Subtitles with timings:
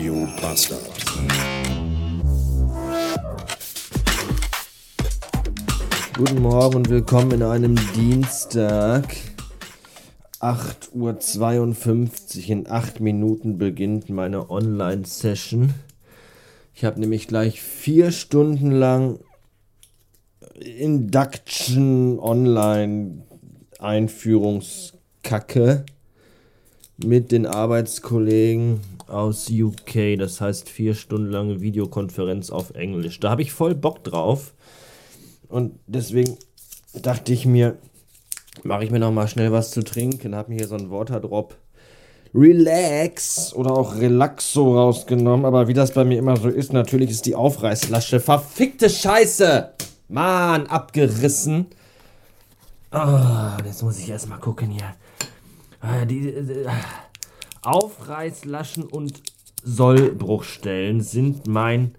[0.00, 0.80] Radio Bastard.
[6.16, 9.14] Guten Morgen und willkommen in einem Dienstag.
[10.40, 12.48] 8.52 Uhr.
[12.48, 15.74] In 8 Minuten beginnt meine Online-Session.
[16.72, 19.18] Ich habe nämlich gleich vier Stunden lang
[20.54, 23.26] Induction Online
[23.78, 25.84] Einführungskacke
[27.04, 30.18] mit den Arbeitskollegen aus UK.
[30.18, 33.20] Das heißt vier Stunden lange Videokonferenz auf Englisch.
[33.20, 34.54] Da habe ich voll Bock drauf.
[35.48, 36.36] Und deswegen
[36.94, 37.76] dachte ich mir,
[38.62, 40.34] mache ich mir noch mal schnell was zu trinken.
[40.34, 41.56] Habe mir hier so einen Waterdrop
[42.32, 45.44] Relax oder auch Relaxo rausgenommen.
[45.44, 49.70] Aber wie das bei mir immer so ist, natürlich ist die Aufreißlasche verfickte Scheiße.
[50.08, 51.66] Mann, abgerissen.
[52.92, 54.94] Oh, jetzt muss ich erstmal gucken hier.
[55.80, 56.68] Ah, die, äh,
[57.62, 59.22] Aufreißlaschen und
[59.62, 61.94] Sollbruchstellen sind mein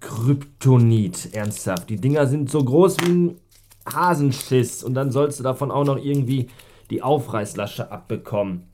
[0.00, 1.34] Kryptonit.
[1.34, 1.90] Ernsthaft.
[1.90, 3.40] Die Dinger sind so groß wie ein
[3.86, 4.82] Hasenschiss.
[4.82, 6.48] Und dann sollst du davon auch noch irgendwie
[6.90, 8.68] die Aufreißlasche abbekommen.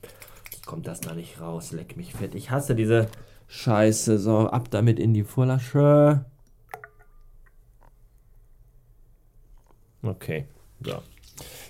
[0.65, 1.71] Kommt das da nicht raus.
[1.71, 2.35] Leck mich fett.
[2.35, 3.07] Ich hasse diese
[3.47, 4.17] Scheiße.
[4.17, 6.25] So, ab damit in die Vorlasche.
[10.03, 10.45] Okay,
[10.83, 11.01] so.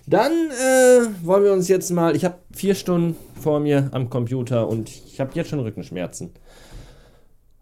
[0.07, 2.15] Dann äh, wollen wir uns jetzt mal.
[2.15, 6.31] Ich habe vier Stunden vor mir am Computer und ich habe jetzt schon Rückenschmerzen.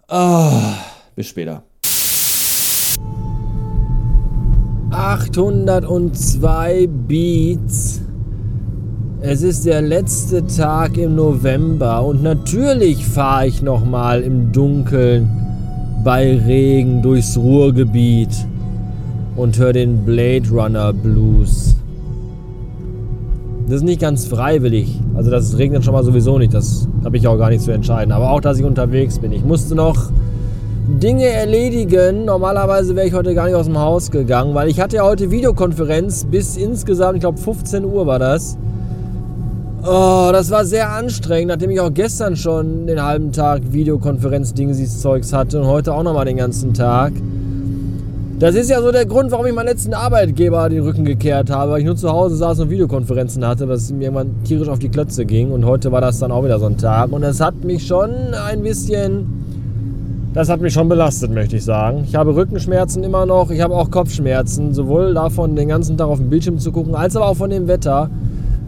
[0.09, 0.51] Oh,
[1.15, 1.63] bis später.
[4.91, 8.01] 802 Beats.
[9.21, 15.29] Es ist der letzte Tag im November und natürlich fahre ich noch mal im Dunkeln
[16.03, 18.29] bei Regen durchs Ruhrgebiet
[19.35, 21.75] und höre den Blade Runner Blues.
[23.69, 24.99] Das ist nicht ganz freiwillig.
[25.13, 26.55] Also das regnet schon mal sowieso nicht.
[26.55, 28.11] Das habe ich auch gar nicht zu entscheiden.
[28.11, 29.31] Aber auch, dass ich unterwegs bin.
[29.31, 30.09] Ich musste noch
[30.87, 32.25] Dinge erledigen.
[32.25, 35.29] Normalerweise wäre ich heute gar nicht aus dem Haus gegangen, weil ich hatte ja heute
[35.29, 38.57] Videokonferenz bis insgesamt, ich glaube 15 Uhr war das.
[39.83, 45.61] Oh, das war sehr anstrengend, nachdem ich auch gestern schon den halben Tag Videokonferenz-Dingsies-Zeugs hatte
[45.61, 47.13] und heute auch nochmal den ganzen Tag.
[48.39, 51.73] Das ist ja so der Grund, warum ich meinen letzten Arbeitgeber den Rücken gekehrt habe,
[51.73, 54.87] weil ich nur zu Hause saß und Videokonferenzen hatte, was mir irgendwann tierisch auf die
[54.87, 55.51] Klötze ging.
[55.51, 57.11] Und heute war das dann auch wieder so ein Tag.
[57.11, 59.25] Und es hat mich schon ein bisschen,
[60.33, 62.05] das hat mich schon belastet, möchte ich sagen.
[62.07, 66.19] Ich habe Rückenschmerzen immer noch, ich habe auch Kopfschmerzen, sowohl davon den ganzen Tag auf
[66.19, 68.09] dem Bildschirm zu gucken, als aber auch von dem Wetter.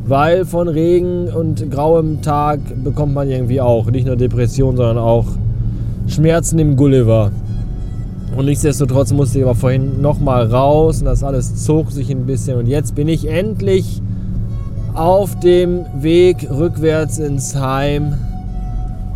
[0.05, 5.27] Weil von Regen und grauem Tag bekommt man irgendwie auch nicht nur Depression, sondern auch
[6.07, 7.31] Schmerzen im Gulliver.
[8.35, 12.57] Und nichtsdestotrotz musste ich aber vorhin nochmal raus und das alles zog sich ein bisschen.
[12.57, 14.01] Und jetzt bin ich endlich
[14.93, 18.13] auf dem Weg rückwärts ins Heim,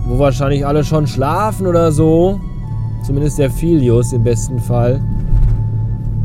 [0.06, 2.40] wo wahrscheinlich alle schon schlafen oder so.
[3.06, 5.02] Zumindest der Filius im besten Fall.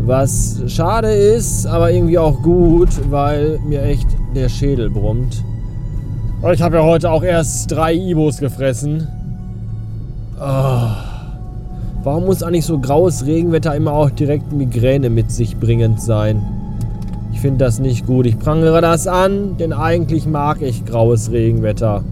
[0.03, 5.45] Was schade ist, aber irgendwie auch gut, weil mir echt der Schädel brummt.
[6.53, 9.07] Ich habe ja heute auch erst drei Ibos gefressen.
[10.41, 11.10] Oh.
[12.03, 16.41] Warum muss eigentlich so graues Regenwetter immer auch direkt Migräne mit sich bringend sein?
[17.33, 18.25] Ich finde das nicht gut.
[18.27, 22.03] Ich prangere das an, denn eigentlich mag ich graues Regenwetter.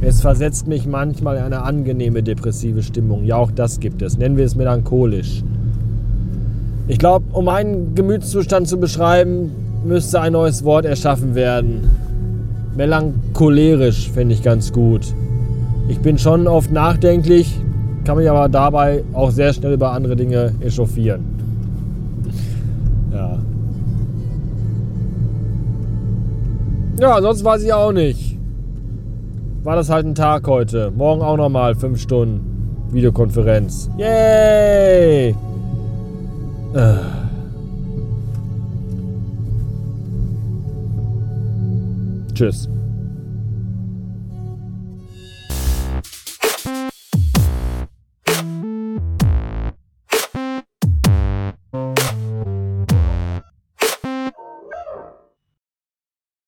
[0.00, 3.24] Es versetzt mich manchmal in eine angenehme depressive Stimmung.
[3.24, 4.16] Ja, auch das gibt es.
[4.16, 5.42] Nennen wir es melancholisch.
[6.88, 9.50] Ich glaube, um meinen Gemütszustand zu beschreiben,
[9.84, 11.90] müsste ein neues Wort erschaffen werden.
[12.76, 15.02] Melancholerisch fände ich ganz gut.
[15.88, 17.60] Ich bin schon oft nachdenklich,
[18.04, 21.24] kann mich aber dabei auch sehr schnell über andere Dinge echauffieren.
[23.12, 23.38] Ja.
[27.00, 28.38] Ja, sonst weiß ich auch nicht.
[29.62, 30.90] War das halt ein Tag heute.
[30.90, 32.40] Morgen auch nochmal 5 Stunden
[32.92, 33.90] Videokonferenz.
[33.98, 35.30] Yay!
[35.30, 35.34] Äh.
[42.34, 42.68] Tschüss.